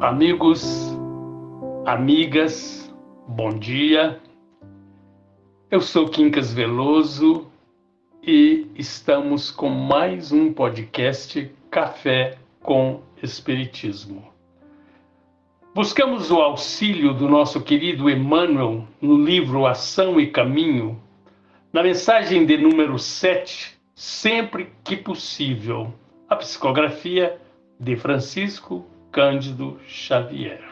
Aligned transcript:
Amigos, 0.00 0.96
amigas, 1.84 2.90
bom 3.28 3.50
dia. 3.50 4.18
Eu 5.70 5.82
sou 5.82 6.08
Quincas 6.08 6.54
Veloso 6.54 7.52
e 8.22 8.66
estamos 8.74 9.50
com 9.50 9.68
mais 9.68 10.32
um 10.32 10.54
podcast 10.54 11.52
Café 11.70 12.38
com 12.62 13.02
Espiritismo. 13.22 14.24
Buscamos 15.74 16.30
o 16.30 16.36
auxílio 16.36 17.12
do 17.12 17.28
nosso 17.28 17.60
querido 17.60 18.08
Emmanuel 18.08 18.88
no 19.02 19.22
livro 19.22 19.66
Ação 19.66 20.18
e 20.18 20.28
Caminho, 20.28 20.98
na 21.70 21.82
mensagem 21.82 22.46
de 22.46 22.56
número 22.56 22.98
7, 22.98 23.78
sempre 23.94 24.72
que 24.82 24.96
possível, 24.96 25.92
a 26.26 26.36
psicografia 26.36 27.38
de 27.78 27.96
Francisco 27.96 28.86
Cândido 29.12 29.80
Xavier. 29.86 30.62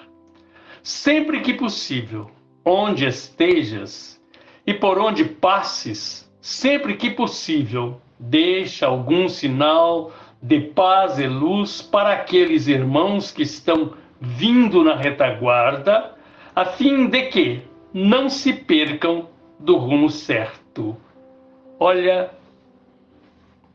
Sempre 0.83 1.41
que 1.41 1.55
possível, 1.55 2.30
onde 2.65 3.06
estejas 3.06 4.20
e 4.66 4.73
por 4.73 4.98
onde 4.98 5.24
passes, 5.24 6.30
sempre 6.41 6.96
que 6.96 7.10
possível, 7.10 8.01
deixa 8.19 8.87
algum 8.87 9.29
sinal 9.29 10.12
de 10.43 10.60
paz 10.60 11.19
e 11.19 11.27
luz 11.27 11.82
para 11.82 12.12
aqueles 12.12 12.68
irmãos 12.68 13.30
que 13.30 13.43
estão 13.43 13.95
vindo 14.21 14.84
na 14.84 14.95
retaguarda, 14.96 16.15
a 16.55 16.65
fim 16.65 17.07
de 17.07 17.23
que 17.27 17.62
não 17.93 18.29
se 18.29 18.52
percam 18.52 19.29
do 19.59 19.77
rumo 19.77 20.10
certo. 20.10 20.96
Olha, 21.79 22.30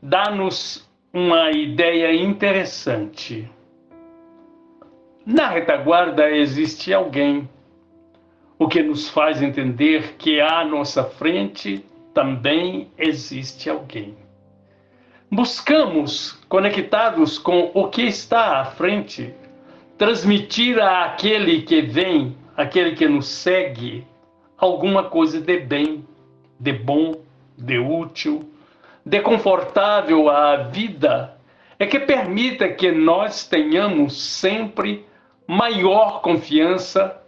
dá-nos 0.02 0.88
uma 1.12 1.50
ideia 1.50 2.14
interessante. 2.14 3.50
Na 5.26 5.48
retaguarda 5.48 6.30
existe 6.30 6.92
alguém, 6.92 7.48
o 8.58 8.68
que 8.68 8.82
nos 8.82 9.08
faz 9.08 9.40
entender 9.40 10.16
que 10.18 10.38
à 10.38 10.62
nossa 10.66 11.02
frente 11.02 11.82
também 12.12 12.90
existe 12.98 13.70
alguém. 13.70 14.14
Buscamos, 15.30 16.32
conectados 16.46 17.38
com 17.38 17.70
o 17.72 17.88
que 17.88 18.02
está 18.02 18.60
à 18.60 18.66
frente, 18.66 19.34
transmitir 19.96 20.78
àquele 20.78 21.62
que 21.62 21.80
vem, 21.80 22.36
aquele 22.54 22.94
que 22.94 23.08
nos 23.08 23.26
segue, 23.26 24.06
alguma 24.58 25.04
coisa 25.04 25.40
de 25.40 25.58
bem, 25.58 26.04
de 26.60 26.72
bom, 26.74 27.14
de 27.56 27.78
útil, 27.78 28.46
de 29.06 29.22
confortável 29.22 30.28
à 30.28 30.56
vida, 30.64 31.38
é 31.78 31.86
que 31.86 31.98
permita 31.98 32.68
que 32.68 32.92
nós 32.92 33.48
tenhamos 33.48 34.20
sempre 34.20 35.06
maior 35.46 36.20
confiança 36.20 37.20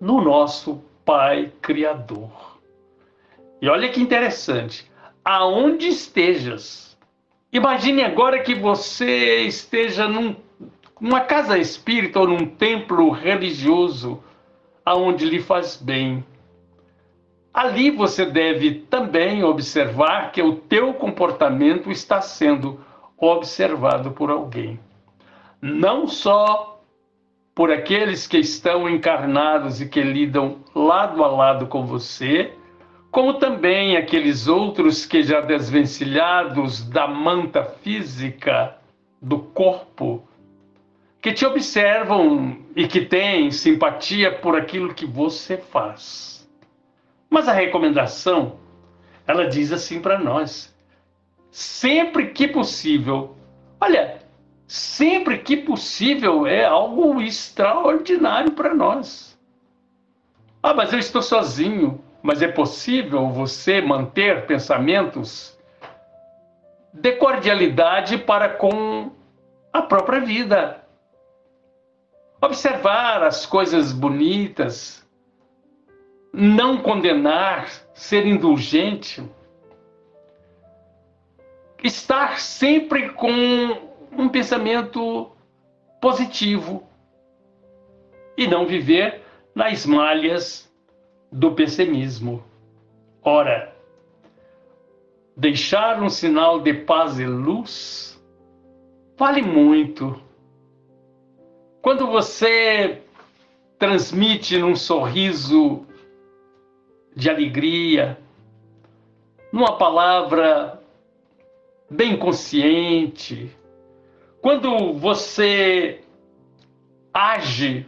no 0.00 0.20
nosso 0.20 0.82
Pai 1.04 1.52
Criador. 1.60 2.58
E 3.60 3.68
olha 3.68 3.88
que 3.88 4.00
interessante, 4.00 4.90
aonde 5.24 5.88
estejas, 5.88 6.96
imagine 7.52 8.02
agora 8.02 8.42
que 8.42 8.54
você 8.54 9.42
esteja 9.42 10.06
num, 10.06 10.36
numa 11.00 11.20
casa 11.20 11.58
espírita 11.58 12.20
ou 12.20 12.28
num 12.28 12.46
templo 12.46 13.10
religioso, 13.10 14.22
aonde 14.84 15.24
lhe 15.24 15.40
faz 15.40 15.76
bem. 15.76 16.24
Ali 17.52 17.90
você 17.90 18.26
deve 18.26 18.74
também 18.74 19.42
observar 19.42 20.30
que 20.30 20.42
o 20.42 20.56
teu 20.56 20.92
comportamento 20.92 21.90
está 21.90 22.20
sendo 22.20 22.78
observado 23.16 24.10
por 24.10 24.30
alguém. 24.30 24.78
Não 25.62 26.06
só 26.06 26.75
por 27.56 27.72
aqueles 27.72 28.26
que 28.26 28.36
estão 28.36 28.86
encarnados 28.86 29.80
e 29.80 29.88
que 29.88 30.02
lidam 30.02 30.58
lado 30.74 31.24
a 31.24 31.26
lado 31.26 31.66
com 31.66 31.86
você, 31.86 32.52
como 33.10 33.38
também 33.38 33.96
aqueles 33.96 34.46
outros 34.46 35.06
que 35.06 35.22
já 35.22 35.40
desvencilhados 35.40 36.86
da 36.86 37.08
manta 37.08 37.64
física 37.64 38.76
do 39.22 39.38
corpo, 39.38 40.28
que 41.18 41.32
te 41.32 41.46
observam 41.46 42.58
e 42.76 42.86
que 42.86 43.00
têm 43.00 43.50
simpatia 43.50 44.30
por 44.30 44.54
aquilo 44.54 44.92
que 44.92 45.06
você 45.06 45.56
faz. 45.56 46.46
Mas 47.30 47.48
a 47.48 47.54
recomendação, 47.54 48.58
ela 49.26 49.48
diz 49.48 49.72
assim 49.72 50.02
para 50.02 50.18
nós: 50.18 50.76
sempre 51.50 52.32
que 52.32 52.46
possível, 52.46 53.34
olha, 53.80 54.25
sempre 54.66 55.38
que 55.38 55.56
possível, 55.56 56.46
é 56.46 56.64
algo 56.64 57.20
extraordinário 57.20 58.52
para 58.52 58.74
nós. 58.74 59.38
Ah, 60.62 60.74
mas 60.74 60.92
eu 60.92 60.98
estou 60.98 61.22
sozinho. 61.22 62.02
Mas 62.22 62.42
é 62.42 62.48
possível 62.48 63.28
você 63.30 63.80
manter 63.80 64.46
pensamentos 64.46 65.56
de 66.92 67.12
cordialidade 67.12 68.18
para 68.18 68.48
com 68.48 69.12
a 69.72 69.82
própria 69.82 70.18
vida. 70.20 70.82
Observar 72.40 73.22
as 73.22 73.46
coisas 73.46 73.92
bonitas, 73.92 75.06
não 76.32 76.78
condenar, 76.78 77.68
ser 77.94 78.26
indulgente, 78.26 79.22
estar 81.84 82.40
sempre 82.40 83.10
com 83.10 83.94
um 84.12 84.28
pensamento 84.28 85.30
positivo 86.00 86.86
e 88.36 88.46
não 88.46 88.66
viver 88.66 89.22
nas 89.54 89.86
malhas 89.86 90.70
do 91.32 91.52
pessimismo. 91.52 92.44
Ora, 93.22 93.74
deixar 95.36 96.02
um 96.02 96.08
sinal 96.08 96.60
de 96.60 96.72
paz 96.72 97.18
e 97.18 97.26
luz 97.26 98.22
vale 99.16 99.42
muito. 99.42 100.20
Quando 101.82 102.06
você 102.06 103.02
transmite 103.78 104.58
num 104.58 104.76
sorriso 104.76 105.86
de 107.14 107.30
alegria, 107.30 108.18
numa 109.52 109.78
palavra 109.78 110.82
bem 111.90 112.16
consciente, 112.16 113.56
quando 114.46 114.92
você 114.92 116.04
age 117.12 117.84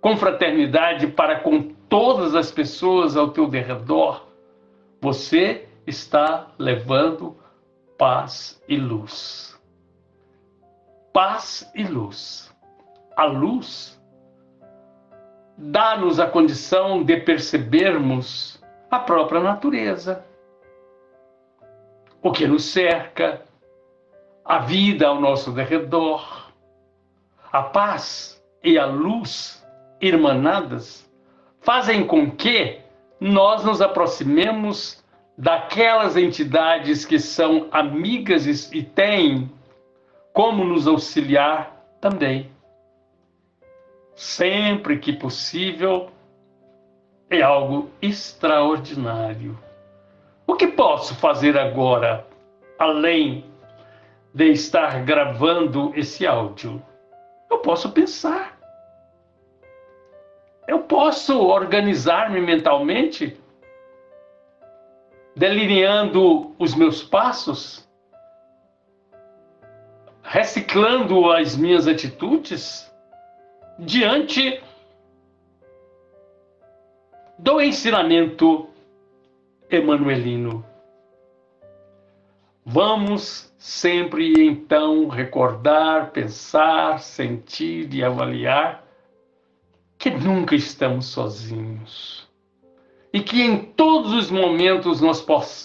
com 0.00 0.16
fraternidade 0.16 1.06
para 1.06 1.38
com 1.38 1.62
todas 1.88 2.34
as 2.34 2.50
pessoas 2.50 3.16
ao 3.16 3.30
teu 3.30 3.46
derredor, 3.46 4.26
você 5.00 5.68
está 5.86 6.48
levando 6.58 7.36
paz 7.96 8.60
e 8.68 8.76
luz. 8.76 9.56
Paz 11.12 11.70
e 11.72 11.84
luz. 11.84 12.52
A 13.16 13.26
luz 13.26 13.96
dá-nos 15.56 16.18
a 16.18 16.26
condição 16.26 17.04
de 17.04 17.16
percebermos 17.18 18.60
a 18.90 18.98
própria 18.98 19.40
natureza, 19.40 20.26
o 22.20 22.32
que 22.32 22.44
nos 22.44 22.64
cerca, 22.64 23.48
a 24.44 24.58
vida 24.58 25.06
ao 25.06 25.20
nosso 25.20 25.52
derredor, 25.52 26.50
a 27.52 27.62
paz 27.62 28.42
e 28.62 28.78
a 28.78 28.86
luz 28.86 29.64
irmanadas 30.00 31.08
fazem 31.60 32.06
com 32.06 32.30
que 32.30 32.80
nós 33.20 33.64
nos 33.64 33.82
aproximemos 33.82 35.02
daquelas 35.36 36.16
entidades 36.16 37.04
que 37.04 37.18
são 37.18 37.68
amigas 37.70 38.46
e 38.72 38.82
têm 38.82 39.50
como 40.32 40.64
nos 40.64 40.86
auxiliar 40.86 41.76
também. 42.00 42.50
Sempre 44.14 44.98
que 44.98 45.12
possível, 45.12 46.10
é 47.30 47.42
algo 47.42 47.88
extraordinário. 48.02 49.58
O 50.46 50.54
que 50.54 50.66
posso 50.66 51.14
fazer 51.14 51.56
agora, 51.56 52.26
além 52.78 53.44
de 54.32 54.50
estar 54.50 55.04
gravando 55.04 55.92
esse 55.94 56.26
áudio? 56.26 56.82
Eu 57.50 57.58
posso 57.58 57.90
pensar. 57.90 58.58
Eu 60.66 60.80
posso 60.80 61.36
organizar-me 61.36 62.40
mentalmente, 62.40 63.36
delineando 65.34 66.54
os 66.58 66.74
meus 66.74 67.02
passos, 67.02 67.88
reciclando 70.22 71.30
as 71.32 71.56
minhas 71.56 71.88
atitudes 71.88 72.88
diante 73.80 74.62
do 77.36 77.60
ensinamento 77.60 78.68
emanuelino. 79.68 80.69
Vamos 82.72 83.52
sempre 83.58 84.32
então 84.38 85.08
recordar, 85.08 86.12
pensar, 86.12 87.00
sentir 87.00 87.92
e 87.92 88.04
avaliar 88.04 88.84
que 89.98 90.08
nunca 90.08 90.54
estamos 90.54 91.06
sozinhos 91.06 92.28
e 93.12 93.20
que 93.20 93.42
em 93.42 93.56
todos 93.56 94.12
os 94.12 94.30
momentos 94.30 95.00
nós 95.00 95.20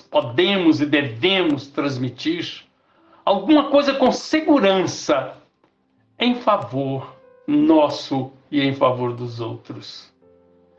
podemos 0.09 0.81
e 0.81 0.85
devemos 0.87 1.67
transmitir 1.67 2.63
alguma 3.23 3.69
coisa 3.69 3.93
com 3.93 4.11
segurança 4.11 5.37
em 6.17 6.33
favor 6.33 7.15
nosso 7.45 8.31
e 8.49 8.61
em 8.61 8.73
favor 8.73 9.13
dos 9.13 9.39
outros. 9.39 10.11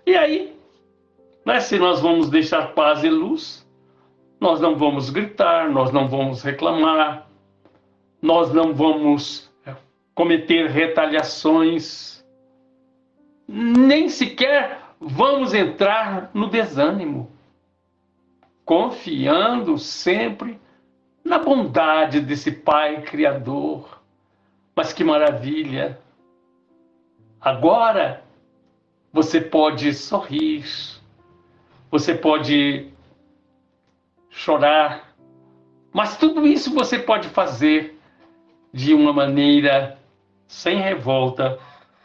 E 0.05 0.17
aí, 0.17 0.57
né, 1.45 1.61
se 1.61 1.79
nós 1.79 2.01
vamos 2.01 2.29
deixar 2.29 2.75
paz 2.75 3.05
e 3.05 3.09
luz, 3.09 3.66
nós 4.47 4.61
não 4.61 4.77
vamos 4.77 5.11
gritar, 5.11 5.69
nós 5.69 5.91
não 5.91 6.07
vamos 6.07 6.41
reclamar, 6.41 7.27
nós 8.23 8.55
não 8.55 8.73
vamos 8.73 9.51
é, 9.67 9.75
cometer 10.15 10.71
retaliações, 10.71 12.25
nem 13.49 14.09
sequer 14.09 14.83
vamos 15.01 15.53
entrar 15.53 16.31
no 16.33 16.49
desânimo, 16.49 17.29
confiando 18.65 19.79
sempre 19.79 20.61
na 21.25 21.41
bondade 21.41 22.21
desse 22.21 22.53
Pai 22.53 23.03
Criador. 23.03 24.01
Mas 24.77 24.93
que 24.93 25.03
maravilha! 25.03 25.99
Agora 27.41 28.23
você 29.13 29.41
pode 29.41 29.93
sorrir, 29.93 30.65
você 31.91 32.15
pode 32.15 32.95
chorar, 34.37 35.17
mas 35.95 36.19
tudo 36.19 36.47
isso 36.47 36.75
você 36.75 36.99
pode 36.99 37.27
fazer 37.31 37.99
de 38.71 38.93
uma 38.93 39.11
maneira 39.11 39.99
sem 40.47 40.79
revolta 40.79 41.59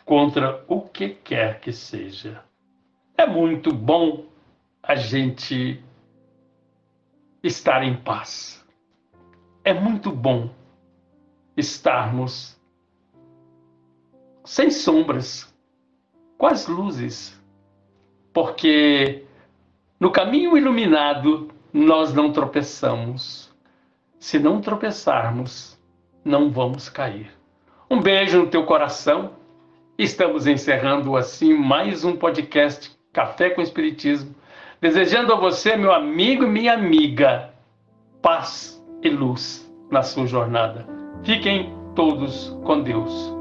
contra 0.05 0.63
o 0.65 0.81
que 0.81 1.09
quer 1.09 1.59
que 1.59 1.73
seja. 1.73 2.41
É 3.17 3.27
muito 3.27 3.73
bom 3.73 4.25
a 4.81 4.95
gente 4.95 5.83
estar 7.43 7.83
em 7.83 7.97
paz. 7.97 8.65
É 9.65 9.73
muito 9.73 10.09
bom 10.09 10.49
estarmos 11.57 12.57
sem 14.45 14.71
sombras, 14.71 15.53
com 16.37 16.47
as 16.47 16.65
luzes, 16.65 17.39
porque 18.33 19.25
no 19.99 20.09
caminho 20.09 20.57
iluminado 20.57 21.50
nós 21.73 22.13
não 22.13 22.31
tropeçamos. 22.31 23.51
Se 24.19 24.37
não 24.37 24.61
tropeçarmos, 24.61 25.79
não 26.23 26.49
vamos 26.49 26.89
cair. 26.89 27.31
Um 27.89 28.01
beijo 28.01 28.39
no 28.39 28.47
teu 28.47 28.65
coração. 28.65 29.31
Estamos 29.97 30.47
encerrando 30.47 31.15
assim 31.15 31.53
mais 31.53 32.03
um 32.03 32.15
podcast 32.15 32.91
Café 33.13 33.49
com 33.49 33.61
Espiritismo, 33.61 34.33
desejando 34.79 35.33
a 35.33 35.35
você, 35.35 35.75
meu 35.75 35.93
amigo 35.93 36.43
e 36.45 36.49
minha 36.49 36.73
amiga, 36.73 37.53
paz 38.21 38.81
e 39.03 39.09
luz 39.09 39.69
na 39.91 40.01
sua 40.01 40.25
jornada. 40.25 40.87
Fiquem 41.23 41.75
todos 41.93 42.57
com 42.63 42.81
Deus. 42.81 43.40